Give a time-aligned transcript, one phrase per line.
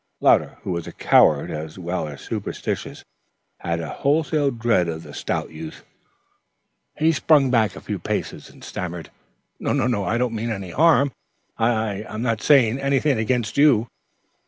[0.19, 3.05] Louder, who was a coward, as well as superstitious,
[3.59, 5.83] had a wholesome dread of the stout youth.
[6.97, 9.11] He sprung back a few paces and stammered:
[9.59, 11.11] "No, no, I don't mean any harm.
[11.59, 13.89] I I am not saying anything against you."